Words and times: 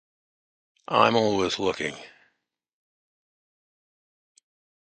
I'm 0.87 1.15
always 1.15 1.59
looking. 1.59 1.95